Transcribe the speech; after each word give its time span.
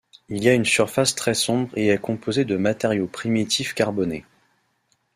Il 0.29 0.47
a 0.49 0.55
une 0.55 0.65
surface 0.65 1.13
très 1.13 1.35
sombre 1.35 1.69
et 1.75 1.89
est 1.89 1.99
composé 1.99 2.43
de 2.43 2.57
matériaux 2.57 3.05
primitifs 3.05 3.75
carbonés. 3.75 4.25